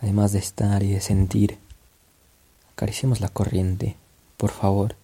además 0.00 0.32
de 0.32 0.38
estar 0.38 0.82
y 0.82 0.92
de 0.92 1.00
sentir. 1.00 1.58
Acariciemos 2.72 3.20
la 3.20 3.28
corriente, 3.28 3.96
por 4.36 4.50
favor. 4.50 4.96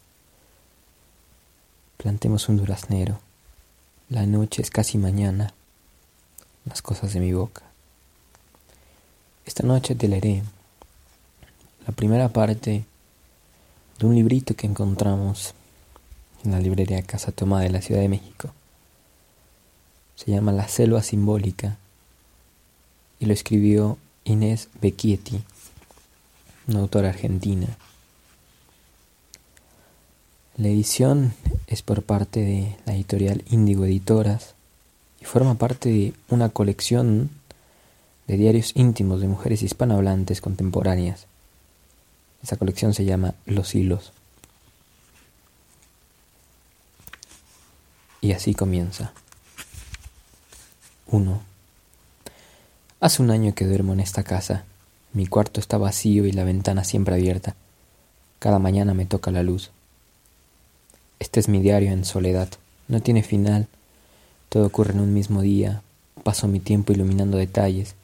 Plantemos 1.96 2.48
un 2.48 2.56
duraznero. 2.56 3.18
La 4.08 4.26
noche 4.26 4.62
es 4.62 4.70
casi 4.70 4.98
mañana. 4.98 5.52
Las 6.64 6.82
cosas 6.82 7.12
de 7.12 7.20
mi 7.20 7.32
boca. 7.32 7.62
Esta 9.44 9.62
noche 9.62 9.94
te 9.94 10.08
leeré 10.08 10.42
la 11.86 11.92
primera 11.92 12.28
parte 12.28 12.84
de 13.98 14.06
un 14.06 14.14
librito 14.14 14.54
que 14.56 14.66
encontramos 14.66 15.54
en 16.44 16.52
la 16.52 16.58
librería 16.60 17.02
Casa 17.02 17.32
Toma 17.32 17.60
de 17.60 17.70
la 17.70 17.80
Ciudad 17.80 18.00
de 18.00 18.08
México. 18.08 18.50
Se 20.16 20.30
llama 20.30 20.52
La 20.52 20.66
Selva 20.66 21.02
Simbólica 21.02 21.76
y 23.20 23.26
lo 23.26 23.32
escribió 23.32 23.98
Inés 24.26 24.68
Becchietti, 24.82 25.40
una 26.66 26.80
autora 26.80 27.10
argentina. 27.10 27.68
La 30.56 30.68
edición 30.68 31.32
es 31.68 31.82
por 31.82 32.02
parte 32.02 32.40
de 32.40 32.76
la 32.86 32.94
editorial 32.94 33.44
Índigo 33.50 33.84
Editoras 33.84 34.54
y 35.20 35.26
forma 35.26 35.54
parte 35.54 35.90
de 35.90 36.12
una 36.28 36.48
colección 36.48 37.30
de 38.26 38.36
diarios 38.36 38.72
íntimos 38.74 39.20
de 39.20 39.28
mujeres 39.28 39.62
hispanohablantes 39.62 40.40
contemporáneas. 40.40 41.26
Esa 42.42 42.56
colección 42.56 42.94
se 42.94 43.04
llama 43.04 43.34
Los 43.44 43.76
Hilos. 43.76 44.12
Y 48.20 48.32
así 48.32 48.54
comienza. 48.54 49.12
1. 51.06 51.55
Hace 52.98 53.22
un 53.22 53.30
año 53.30 53.54
que 53.54 53.66
duermo 53.66 53.92
en 53.92 54.00
esta 54.00 54.22
casa. 54.22 54.64
Mi 55.12 55.26
cuarto 55.26 55.60
está 55.60 55.76
vacío 55.76 56.24
y 56.24 56.32
la 56.32 56.44
ventana 56.44 56.82
siempre 56.82 57.14
abierta. 57.14 57.54
Cada 58.38 58.58
mañana 58.58 58.94
me 58.94 59.04
toca 59.04 59.30
la 59.30 59.42
luz. 59.42 59.70
Este 61.18 61.38
es 61.38 61.48
mi 61.50 61.60
diario 61.60 61.92
en 61.92 62.06
soledad. 62.06 62.48
No 62.88 63.00
tiene 63.00 63.22
final. 63.22 63.68
Todo 64.48 64.64
ocurre 64.66 64.94
en 64.94 65.00
un 65.00 65.12
mismo 65.12 65.42
día. 65.42 65.82
Paso 66.22 66.48
mi 66.48 66.58
tiempo 66.58 66.94
iluminando 66.94 67.36
detalles. 67.36 67.94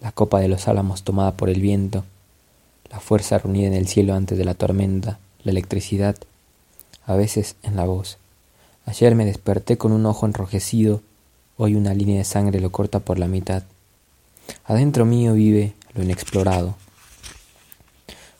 La 0.00 0.12
copa 0.12 0.38
de 0.38 0.46
los 0.46 0.68
álamos 0.68 1.02
tomada 1.02 1.32
por 1.32 1.50
el 1.50 1.60
viento. 1.60 2.04
La 2.92 3.00
fuerza 3.00 3.38
reunida 3.38 3.66
en 3.66 3.74
el 3.74 3.88
cielo 3.88 4.14
antes 4.14 4.38
de 4.38 4.44
la 4.44 4.54
tormenta. 4.54 5.18
La 5.42 5.50
electricidad. 5.50 6.14
A 7.04 7.16
veces 7.16 7.56
en 7.64 7.74
la 7.74 7.84
voz. 7.84 8.18
Ayer 8.86 9.16
me 9.16 9.24
desperté 9.24 9.76
con 9.76 9.90
un 9.90 10.06
ojo 10.06 10.24
enrojecido. 10.24 11.02
Hoy 11.56 11.74
una 11.74 11.94
línea 11.94 12.18
de 12.18 12.24
sangre 12.24 12.60
lo 12.60 12.70
corta 12.70 13.00
por 13.00 13.18
la 13.18 13.26
mitad. 13.26 13.64
Adentro 14.64 15.04
mío 15.04 15.34
vive 15.34 15.74
lo 15.94 16.02
inexplorado. 16.02 16.76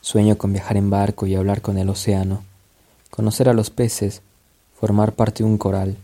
Sueño 0.00 0.36
con 0.36 0.52
viajar 0.52 0.76
en 0.76 0.90
barco 0.90 1.26
y 1.26 1.34
hablar 1.34 1.62
con 1.62 1.78
el 1.78 1.88
océano, 1.88 2.44
conocer 3.10 3.48
a 3.48 3.54
los 3.54 3.70
peces, 3.70 4.22
formar 4.78 5.12
parte 5.12 5.42
de 5.42 5.48
un 5.48 5.56
coral, 5.56 5.96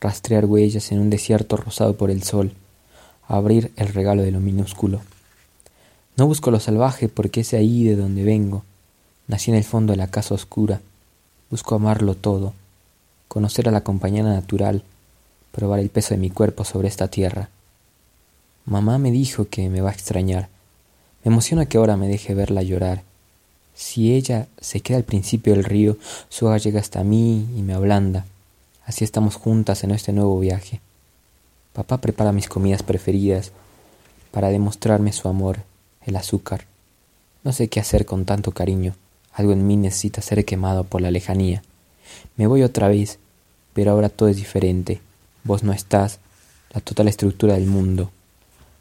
rastrear 0.00 0.46
huellas 0.46 0.90
en 0.92 1.00
un 1.00 1.10
desierto 1.10 1.56
rosado 1.56 1.96
por 1.96 2.10
el 2.10 2.22
sol, 2.22 2.52
abrir 3.28 3.72
el 3.76 3.88
regalo 3.88 4.22
de 4.22 4.30
lo 4.30 4.40
minúsculo. 4.40 5.00
No 6.16 6.26
busco 6.26 6.50
lo 6.50 6.60
salvaje 6.60 7.08
porque 7.08 7.40
es 7.40 7.54
ahí 7.54 7.84
de 7.84 7.96
donde 7.96 8.22
vengo. 8.24 8.64
Nací 9.26 9.50
en 9.50 9.56
el 9.56 9.64
fondo 9.64 9.92
de 9.92 9.96
la 9.96 10.08
casa 10.08 10.34
oscura. 10.34 10.80
Busco 11.50 11.74
amarlo 11.74 12.14
todo, 12.14 12.52
conocer 13.28 13.68
a 13.68 13.72
la 13.72 13.82
compañera 13.82 14.28
natural, 14.28 14.82
probar 15.52 15.80
el 15.80 15.90
peso 15.90 16.14
de 16.14 16.20
mi 16.20 16.30
cuerpo 16.30 16.64
sobre 16.64 16.88
esta 16.88 17.08
tierra. 17.08 17.48
Mamá 18.66 18.96
me 18.96 19.10
dijo 19.10 19.46
que 19.48 19.68
me 19.68 19.82
va 19.82 19.90
a 19.90 19.92
extrañar. 19.92 20.48
Me 21.22 21.30
emociona 21.30 21.66
que 21.66 21.76
ahora 21.76 21.98
me 21.98 22.08
deje 22.08 22.34
verla 22.34 22.62
llorar. 22.62 23.02
Si 23.74 24.14
ella 24.14 24.48
se 24.58 24.80
queda 24.80 24.96
al 24.96 25.04
principio 25.04 25.52
del 25.52 25.64
río, 25.64 25.98
su 26.30 26.46
agua 26.46 26.58
llega 26.58 26.80
hasta 26.80 27.04
mí 27.04 27.46
y 27.56 27.62
me 27.62 27.74
ablanda. 27.74 28.24
Así 28.86 29.04
estamos 29.04 29.34
juntas 29.34 29.84
en 29.84 29.90
este 29.90 30.12
nuevo 30.12 30.40
viaje. 30.40 30.80
Papá 31.74 31.98
prepara 32.00 32.32
mis 32.32 32.48
comidas 32.48 32.82
preferidas 32.82 33.52
para 34.30 34.48
demostrarme 34.48 35.12
su 35.12 35.28
amor, 35.28 35.58
el 36.06 36.16
azúcar. 36.16 36.64
No 37.42 37.52
sé 37.52 37.68
qué 37.68 37.80
hacer 37.80 38.06
con 38.06 38.24
tanto 38.24 38.52
cariño. 38.52 38.94
Algo 39.34 39.52
en 39.52 39.66
mí 39.66 39.76
necesita 39.76 40.22
ser 40.22 40.44
quemado 40.46 40.84
por 40.84 41.02
la 41.02 41.10
lejanía. 41.10 41.62
Me 42.36 42.46
voy 42.46 42.62
otra 42.62 42.88
vez, 42.88 43.18
pero 43.74 43.90
ahora 43.90 44.08
todo 44.08 44.30
es 44.30 44.36
diferente. 44.36 45.02
Vos 45.42 45.62
no 45.62 45.72
estás, 45.72 46.20
la 46.72 46.80
total 46.80 47.08
estructura 47.08 47.54
del 47.54 47.66
mundo, 47.66 48.10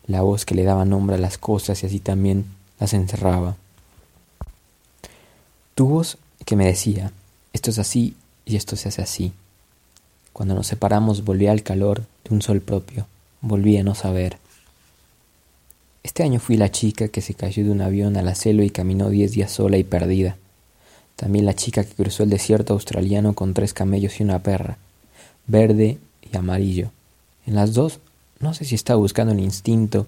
la 0.05 0.21
voz 0.21 0.45
que 0.45 0.55
le 0.55 0.63
daba 0.63 0.85
nombre 0.85 1.15
a 1.15 1.19
las 1.19 1.37
cosas 1.37 1.83
y 1.83 1.85
así 1.85 1.99
también 1.99 2.45
las 2.79 2.93
encerraba. 2.93 3.55
Tu 5.75 5.87
voz 5.87 6.17
que 6.45 6.55
me 6.55 6.65
decía, 6.65 7.11
esto 7.53 7.71
es 7.71 7.79
así 7.79 8.15
y 8.45 8.55
esto 8.55 8.75
se 8.75 8.89
hace 8.89 9.01
así. 9.01 9.33
Cuando 10.33 10.55
nos 10.55 10.67
separamos 10.67 11.23
volví 11.23 11.47
al 11.47 11.63
calor 11.63 12.05
de 12.23 12.33
un 12.33 12.41
sol 12.41 12.61
propio, 12.61 13.07
volví 13.41 13.77
a 13.77 13.83
no 13.83 13.95
saber. 13.95 14.37
Este 16.03 16.23
año 16.23 16.39
fui 16.39 16.57
la 16.57 16.69
chica 16.69 17.07
que 17.07 17.21
se 17.21 17.33
cayó 17.33 17.63
de 17.63 17.71
un 17.71 17.81
avión 17.81 18.17
a 18.17 18.21
la 18.21 18.35
selva 18.35 18.63
y 18.63 18.69
caminó 18.69 19.09
diez 19.09 19.31
días 19.31 19.51
sola 19.51 19.77
y 19.77 19.83
perdida. 19.83 20.37
También 21.15 21.45
la 21.45 21.53
chica 21.53 21.83
que 21.83 21.93
cruzó 21.93 22.23
el 22.23 22.29
desierto 22.29 22.73
australiano 22.73 23.33
con 23.33 23.53
tres 23.53 23.73
camellos 23.73 24.19
y 24.19 24.23
una 24.23 24.39
perra, 24.39 24.77
verde 25.47 25.97
y 26.29 26.35
amarillo. 26.35 26.91
En 27.45 27.55
las 27.55 27.73
dos 27.73 27.99
no 28.43 28.53
sé 28.53 28.65
si 28.65 28.75
está 28.75 28.95
buscando 28.95 29.33
un 29.33 29.39
instinto 29.39 30.05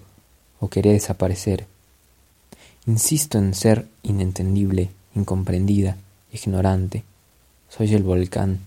o 0.60 0.68
quería 0.68 0.92
desaparecer. 0.92 1.66
Insisto 2.86 3.38
en 3.38 3.54
ser 3.54 3.86
inentendible, 4.02 4.90
incomprendida, 5.14 5.96
ignorante. 6.32 7.02
Soy 7.70 7.92
el 7.94 8.02
volcán. 8.02 8.60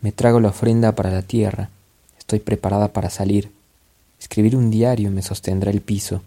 Me 0.00 0.12
trago 0.12 0.40
la 0.40 0.50
ofrenda 0.50 0.94
para 0.94 1.10
la 1.10 1.22
tierra. 1.22 1.70
Estoy 2.18 2.38
preparada 2.40 2.92
para 2.92 3.10
salir. 3.10 3.50
Escribir 4.20 4.54
un 4.56 4.70
diario 4.70 5.10
me 5.10 5.22
sostendrá 5.22 5.70
el 5.70 5.80
piso, 5.80 6.22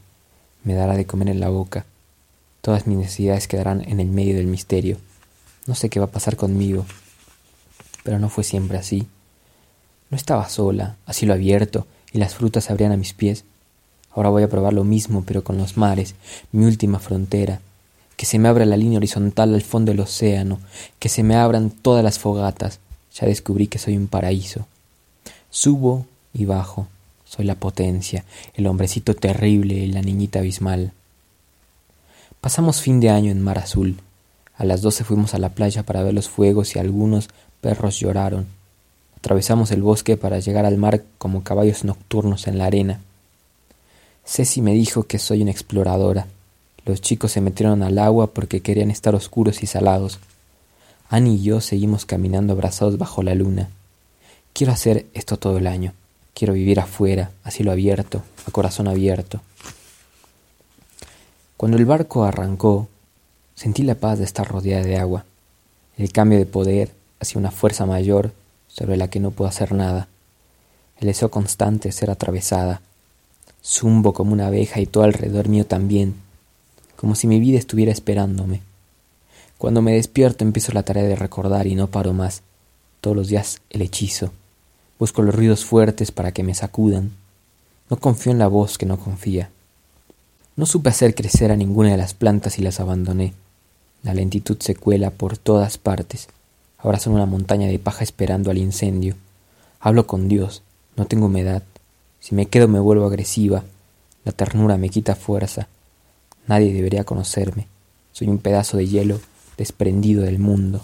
me 0.63 0.73
dará 0.73 0.95
de 0.95 1.05
comer 1.05 1.29
en 1.29 1.39
la 1.39 1.49
boca. 1.49 1.85
Todas 2.61 2.87
mis 2.87 2.97
necesidades 2.97 3.47
quedarán 3.47 3.81
en 3.87 3.99
el 3.99 4.07
medio 4.07 4.35
del 4.35 4.47
misterio. 4.47 4.97
No 5.67 5.75
sé 5.75 5.89
qué 5.89 5.99
va 5.99 6.07
a 6.07 6.11
pasar 6.11 6.35
conmigo, 6.35 6.85
pero 8.03 8.17
no 8.17 8.29
fue 8.29 8.43
siempre 8.43 8.77
así. 8.77 9.07
No 10.09 10.17
estaba 10.17 10.49
sola, 10.49 10.97
así 11.05 11.25
lo 11.25 11.33
abierto, 11.33 11.85
y 12.13 12.19
las 12.19 12.35
frutas 12.35 12.65
se 12.65 12.71
abrían 12.71 12.91
a 12.91 12.97
mis 12.97 13.13
pies. 13.13 13.45
Ahora 14.13 14.29
voy 14.29 14.43
a 14.43 14.49
probar 14.49 14.73
lo 14.73 14.83
mismo, 14.83 15.23
pero 15.25 15.43
con 15.43 15.57
los 15.57 15.77
mares, 15.77 16.15
mi 16.51 16.65
última 16.65 16.99
frontera. 16.99 17.61
Que 18.17 18.25
se 18.25 18.39
me 18.39 18.49
abra 18.49 18.65
la 18.65 18.77
línea 18.77 18.97
horizontal 18.97 19.53
al 19.53 19.61
fondo 19.61 19.91
del 19.91 20.01
océano, 20.01 20.59
que 20.99 21.09
se 21.09 21.23
me 21.23 21.35
abran 21.35 21.69
todas 21.69 22.03
las 22.03 22.19
fogatas. 22.19 22.79
Ya 23.13 23.27
descubrí 23.27 23.67
que 23.67 23.79
soy 23.79 23.97
un 23.97 24.07
paraíso. 24.07 24.67
Subo 25.49 26.05
y 26.33 26.45
bajo. 26.45 26.87
Soy 27.25 27.45
la 27.45 27.55
potencia, 27.55 28.25
el 28.55 28.67
hombrecito 28.67 29.15
terrible 29.15 29.75
y 29.75 29.87
la 29.87 30.01
niñita 30.01 30.39
abismal. 30.39 30.91
Pasamos 32.41 32.81
fin 32.81 32.99
de 32.99 33.09
año 33.09 33.31
en 33.31 33.41
Mar 33.41 33.57
Azul. 33.57 33.97
A 34.57 34.65
las 34.65 34.81
doce 34.81 35.05
fuimos 35.05 35.33
a 35.33 35.37
la 35.37 35.49
playa 35.49 35.83
para 35.83 36.03
ver 36.03 36.13
los 36.13 36.27
fuegos 36.27 36.75
y 36.75 36.79
algunos 36.79 37.29
perros 37.61 37.99
lloraron. 37.99 38.47
Atravesamos 39.21 39.69
el 39.69 39.83
bosque 39.83 40.17
para 40.17 40.39
llegar 40.39 40.65
al 40.65 40.77
mar 40.77 41.03
como 41.19 41.43
caballos 41.43 41.83
nocturnos 41.83 42.47
en 42.47 42.57
la 42.57 42.65
arena. 42.65 43.01
Ceci 44.25 44.63
me 44.63 44.73
dijo 44.73 45.03
que 45.03 45.19
soy 45.19 45.43
una 45.43 45.51
exploradora. 45.51 46.25
Los 46.85 47.01
chicos 47.01 47.31
se 47.31 47.39
metieron 47.39 47.83
al 47.83 47.99
agua 47.99 48.25
porque 48.33 48.61
querían 48.61 48.89
estar 48.89 49.13
oscuros 49.13 49.61
y 49.61 49.67
salados. 49.67 50.19
Annie 51.07 51.35
y 51.35 51.43
yo 51.43 51.61
seguimos 51.61 52.07
caminando 52.07 52.53
abrazados 52.53 52.97
bajo 52.97 53.21
la 53.21 53.35
luna. 53.35 53.69
Quiero 54.53 54.73
hacer 54.73 55.05
esto 55.13 55.37
todo 55.37 55.59
el 55.59 55.67
año. 55.67 55.93
Quiero 56.33 56.53
vivir 56.53 56.79
afuera, 56.79 57.29
a 57.43 57.51
cielo 57.51 57.71
abierto, 57.71 58.23
a 58.47 58.51
corazón 58.51 58.87
abierto. 58.87 59.39
Cuando 61.57 61.77
el 61.77 61.85
barco 61.85 62.23
arrancó, 62.23 62.87
sentí 63.53 63.83
la 63.83 63.93
paz 63.93 64.17
de 64.17 64.25
estar 64.25 64.47
rodeada 64.47 64.83
de 64.83 64.97
agua, 64.97 65.25
el 65.95 66.11
cambio 66.11 66.39
de 66.39 66.47
poder 66.47 66.91
hacia 67.19 67.37
una 67.37 67.51
fuerza 67.51 67.85
mayor 67.85 68.33
sobre 68.73 68.97
la 68.97 69.09
que 69.09 69.19
no 69.19 69.31
puedo 69.31 69.49
hacer 69.49 69.73
nada, 69.73 70.07
el 70.99 71.07
deseo 71.07 71.29
constante 71.29 71.89
de 71.89 71.93
ser 71.93 72.09
atravesada. 72.09 72.81
Zumbo 73.63 74.13
como 74.13 74.33
una 74.33 74.47
abeja 74.47 74.79
y 74.79 74.85
todo 74.85 75.03
alrededor 75.03 75.49
mío 75.49 75.65
también, 75.65 76.15
como 76.95 77.15
si 77.15 77.27
mi 77.27 77.39
vida 77.39 77.57
estuviera 77.57 77.91
esperándome. 77.91 78.61
Cuando 79.57 79.81
me 79.81 79.93
despierto 79.93 80.43
empiezo 80.43 80.71
la 80.71 80.83
tarea 80.83 81.03
de 81.03 81.15
recordar 81.15 81.67
y 81.67 81.75
no 81.75 81.87
paro 81.87 82.13
más. 82.13 82.41
Todos 83.01 83.17
los 83.17 83.27
días 83.27 83.61
el 83.69 83.81
hechizo. 83.81 84.31
Busco 84.97 85.21
los 85.21 85.35
ruidos 85.35 85.65
fuertes 85.65 86.11
para 86.11 86.31
que 86.31 86.43
me 86.43 86.55
sacudan. 86.55 87.11
No 87.89 87.97
confío 87.97 88.31
en 88.31 88.39
la 88.39 88.47
voz 88.47 88.77
que 88.77 88.85
no 88.85 88.97
confía. 88.97 89.49
No 90.55 90.65
supe 90.65 90.89
hacer 90.89 91.13
crecer 91.15 91.51
a 91.51 91.55
ninguna 91.55 91.91
de 91.91 91.97
las 91.97 92.13
plantas 92.13 92.57
y 92.57 92.61
las 92.61 92.79
abandoné. 92.79 93.33
La 94.03 94.13
lentitud 94.13 94.57
se 94.59 94.75
cuela 94.75 95.11
por 95.11 95.37
todas 95.37 95.77
partes. 95.77 96.27
Ahora 96.83 96.99
son 96.99 97.13
una 97.13 97.25
montaña 97.25 97.67
de 97.67 97.79
paja 97.79 98.03
esperando 98.03 98.49
al 98.49 98.57
incendio. 98.57 99.15
Hablo 99.79 100.07
con 100.07 100.27
Dios, 100.27 100.63
no 100.95 101.05
tengo 101.05 101.27
humedad. 101.27 101.63
Si 102.19 102.35
me 102.35 102.47
quedo 102.47 102.67
me 102.67 102.79
vuelvo 102.79 103.05
agresiva. 103.05 103.63
La 104.23 104.31
ternura 104.31 104.77
me 104.77 104.89
quita 104.89 105.15
fuerza. 105.15 105.67
Nadie 106.47 106.73
debería 106.73 107.03
conocerme. 107.03 107.67
Soy 108.11 108.27
un 108.27 108.37
pedazo 108.37 108.77
de 108.77 108.87
hielo 108.87 109.19
desprendido 109.57 110.23
del 110.23 110.39
mundo. 110.39 110.81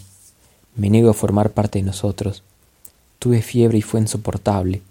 Me 0.75 0.89
niego 0.89 1.09
a 1.09 1.13
formar 1.13 1.51
parte 1.51 1.79
de 1.79 1.85
nosotros. 1.85 2.43
Tuve 3.19 3.41
fiebre 3.41 3.79
y 3.79 3.81
fue 3.81 3.99
insoportable. 3.99 4.81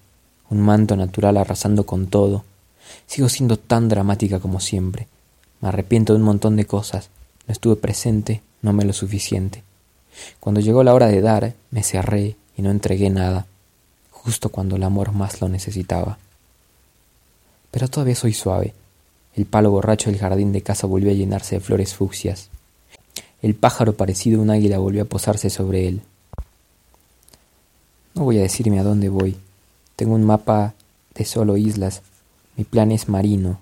Un 0.50 0.60
manto 0.60 0.96
natural 0.96 1.36
arrasando 1.36 1.86
con 1.86 2.06
todo. 2.06 2.44
Sigo 3.06 3.28
siendo 3.28 3.56
tan 3.56 3.88
dramática 3.88 4.38
como 4.40 4.60
siempre. 4.60 5.08
Me 5.60 5.68
arrepiento 5.68 6.12
de 6.12 6.18
un 6.18 6.24
montón 6.24 6.56
de 6.56 6.66
cosas. 6.66 7.10
No 7.46 7.52
estuve 7.52 7.76
presente, 7.76 8.42
no 8.62 8.72
me 8.72 8.84
lo 8.84 8.92
suficiente. 8.92 9.62
Cuando 10.40 10.60
llegó 10.60 10.82
la 10.82 10.94
hora 10.94 11.08
de 11.08 11.20
dar, 11.20 11.54
me 11.70 11.82
cerré 11.82 12.36
y 12.56 12.62
no 12.62 12.70
entregué 12.70 13.10
nada, 13.10 13.46
justo 14.10 14.48
cuando 14.48 14.76
el 14.76 14.82
amor 14.82 15.12
más 15.12 15.40
lo 15.40 15.48
necesitaba. 15.48 16.18
Pero 17.70 17.88
todavía 17.88 18.14
soy 18.14 18.32
suave. 18.32 18.74
El 19.34 19.44
palo 19.44 19.70
borracho 19.70 20.10
del 20.10 20.18
jardín 20.18 20.52
de 20.52 20.62
casa 20.62 20.86
volvió 20.86 21.10
a 21.10 21.14
llenarse 21.14 21.56
de 21.56 21.60
flores 21.60 21.94
fucsias. 21.94 22.48
El 23.42 23.54
pájaro 23.54 23.94
parecido 23.94 24.40
a 24.40 24.42
un 24.42 24.50
águila 24.50 24.78
volvió 24.78 25.02
a 25.02 25.06
posarse 25.06 25.50
sobre 25.50 25.88
él. 25.88 26.00
No 28.14 28.24
voy 28.24 28.38
a 28.38 28.42
decirme 28.42 28.80
a 28.80 28.82
dónde 28.82 29.10
voy. 29.10 29.36
Tengo 29.94 30.14
un 30.14 30.24
mapa 30.24 30.74
de 31.14 31.24
solo 31.26 31.58
islas. 31.58 32.00
Mi 32.56 32.64
plan 32.64 32.92
es 32.92 33.08
marino. 33.08 33.60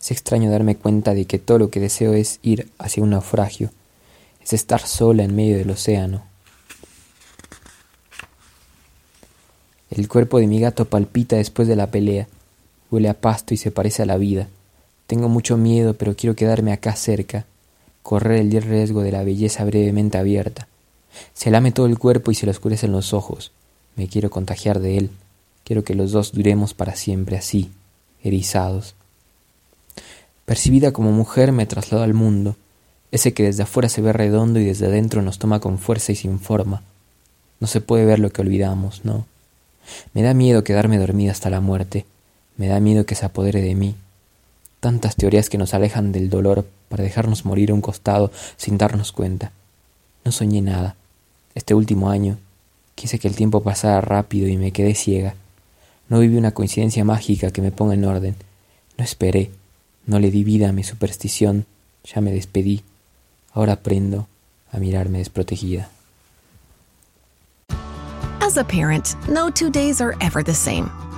Es 0.00 0.10
extraño 0.10 0.50
darme 0.50 0.76
cuenta 0.76 1.12
de 1.12 1.26
que 1.26 1.38
todo 1.38 1.58
lo 1.58 1.70
que 1.70 1.80
deseo 1.80 2.14
es 2.14 2.38
ir 2.42 2.70
hacia 2.78 3.02
un 3.02 3.10
naufragio 3.10 3.70
es 4.44 4.52
estar 4.52 4.86
sola 4.86 5.24
en 5.24 5.34
medio 5.34 5.58
del 5.58 5.70
océano. 5.70 6.22
El 9.90 10.08
cuerpo 10.08 10.38
de 10.38 10.46
mi 10.46 10.58
gato 10.58 10.86
palpita 10.86 11.36
después 11.36 11.68
de 11.68 11.76
la 11.76 11.90
pelea, 11.90 12.26
huele 12.90 13.08
a 13.08 13.20
pasto 13.20 13.52
y 13.52 13.56
se 13.58 13.70
parece 13.70 14.02
a 14.02 14.06
la 14.06 14.16
vida. 14.16 14.48
Tengo 15.06 15.28
mucho 15.28 15.56
miedo, 15.56 15.94
pero 15.94 16.16
quiero 16.16 16.34
quedarme 16.34 16.72
acá 16.72 16.96
cerca, 16.96 17.44
correr 18.02 18.40
el 18.40 18.62
riesgo 18.62 19.02
de 19.02 19.12
la 19.12 19.22
belleza 19.22 19.64
brevemente 19.64 20.16
abierta. 20.16 20.66
Se 21.34 21.50
lame 21.50 21.72
todo 21.72 21.86
el 21.86 21.98
cuerpo 21.98 22.30
y 22.30 22.34
se 22.34 22.46
le 22.46 22.52
oscurecen 22.52 22.92
los 22.92 23.12
ojos. 23.12 23.52
Me 23.96 24.08
quiero 24.08 24.30
contagiar 24.30 24.80
de 24.80 24.96
él. 24.96 25.10
Quiero 25.64 25.84
que 25.84 25.94
los 25.94 26.12
dos 26.12 26.32
duremos 26.32 26.72
para 26.74 26.96
siempre 26.96 27.36
así, 27.36 27.70
erizados. 28.22 28.94
Percibida 30.44 30.92
como 30.92 31.12
mujer 31.12 31.52
me 31.52 31.66
traslado 31.66 32.02
al 32.02 32.14
mundo, 32.14 32.56
ese 33.12 33.34
que 33.34 33.44
desde 33.44 33.62
afuera 33.62 33.88
se 33.88 34.00
ve 34.00 34.12
redondo 34.12 34.58
y 34.58 34.64
desde 34.64 34.86
adentro 34.86 35.22
nos 35.22 35.38
toma 35.38 35.60
con 35.60 35.78
fuerza 35.78 36.12
y 36.12 36.16
sin 36.16 36.40
forma. 36.40 36.82
No 37.60 37.68
se 37.68 37.80
puede 37.80 38.04
ver 38.04 38.18
lo 38.18 38.30
que 38.30 38.40
olvidamos, 38.40 39.04
¿no? 39.04 39.26
Me 40.14 40.22
da 40.22 40.34
miedo 40.34 40.64
quedarme 40.64 40.98
dormida 40.98 41.30
hasta 41.30 41.50
la 41.50 41.60
muerte, 41.60 42.06
me 42.56 42.66
da 42.66 42.80
miedo 42.80 43.06
que 43.06 43.14
se 43.14 43.26
apodere 43.26 43.60
de 43.60 43.74
mí. 43.74 43.94
Tantas 44.80 45.14
teorías 45.14 45.48
que 45.48 45.58
nos 45.58 45.74
alejan 45.74 46.10
del 46.10 46.30
dolor 46.30 46.66
para 46.88 47.04
dejarnos 47.04 47.44
morir 47.44 47.70
a 47.70 47.74
un 47.74 47.82
costado 47.82 48.32
sin 48.56 48.78
darnos 48.78 49.12
cuenta. 49.12 49.52
No 50.24 50.32
soñé 50.32 50.62
nada. 50.62 50.96
Este 51.54 51.74
último 51.74 52.10
año 52.10 52.38
quise 52.94 53.18
que 53.18 53.28
el 53.28 53.36
tiempo 53.36 53.62
pasara 53.62 54.00
rápido 54.00 54.48
y 54.48 54.56
me 54.56 54.72
quedé 54.72 54.94
ciega. 54.94 55.34
No 56.08 56.20
viví 56.20 56.36
una 56.36 56.52
coincidencia 56.52 57.04
mágica 57.04 57.50
que 57.50 57.62
me 57.62 57.72
ponga 57.72 57.94
en 57.94 58.04
orden. 58.04 58.36
No 58.96 59.04
esperé, 59.04 59.50
no 60.06 60.18
le 60.18 60.30
di 60.30 60.44
vida 60.44 60.70
a 60.70 60.72
mi 60.72 60.82
superstición, 60.82 61.66
ya 62.04 62.20
me 62.20 62.32
despedí. 62.32 62.82
Ahora 63.54 63.74
aprendo 63.74 64.26
a 64.72 64.78
mirarme 64.78 65.18
desprotegida. 65.18 65.88
As 68.40 68.56
a 68.56 68.64
parent, 68.64 69.14
no 69.28 69.50
two 69.50 69.70
days 69.70 70.00
are 70.00 70.16
ever 70.20 70.42
the 70.42 70.54
same. 70.54 70.90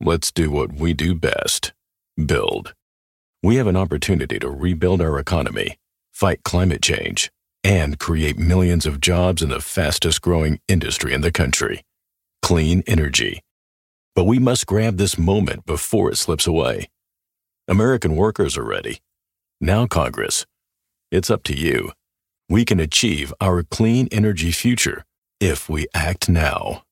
let's 0.00 0.30
do 0.30 0.50
what 0.50 0.72
we 0.72 0.92
do 0.92 1.14
best 1.14 1.72
build. 2.26 2.74
We 3.42 3.56
have 3.56 3.66
an 3.66 3.76
opportunity 3.76 4.38
to 4.38 4.50
rebuild 4.50 5.00
our 5.00 5.18
economy, 5.18 5.78
fight 6.12 6.42
climate 6.42 6.82
change, 6.82 7.30
and 7.62 7.98
create 7.98 8.38
millions 8.38 8.86
of 8.86 9.00
jobs 9.00 9.42
in 9.42 9.50
the 9.50 9.60
fastest 9.60 10.22
growing 10.22 10.60
industry 10.68 11.12
in 11.12 11.20
the 11.20 11.32
country 11.32 11.82
clean 12.42 12.82
energy. 12.86 13.42
But 14.14 14.24
we 14.24 14.38
must 14.38 14.66
grab 14.66 14.96
this 14.96 15.18
moment 15.18 15.66
before 15.66 16.10
it 16.10 16.16
slips 16.16 16.46
away. 16.46 16.88
American 17.68 18.16
workers 18.16 18.56
are 18.56 18.64
ready. 18.64 19.00
Now, 19.60 19.86
Congress, 19.86 20.46
it's 21.10 21.30
up 21.30 21.42
to 21.44 21.54
you. 21.54 21.92
We 22.48 22.64
can 22.64 22.80
achieve 22.80 23.34
our 23.40 23.62
clean 23.62 24.08
energy 24.10 24.50
future 24.50 25.04
if 25.40 25.68
we 25.68 25.88
act 25.94 26.28
now. 26.28 26.84